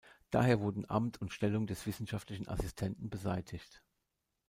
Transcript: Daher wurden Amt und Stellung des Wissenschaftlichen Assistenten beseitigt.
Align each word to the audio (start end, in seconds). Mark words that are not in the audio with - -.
Daher 0.31 0.61
wurden 0.61 0.89
Amt 0.89 1.21
und 1.21 1.31
Stellung 1.31 1.67
des 1.67 1.85
Wissenschaftlichen 1.85 2.47
Assistenten 2.47 3.07
beseitigt. 3.11 3.83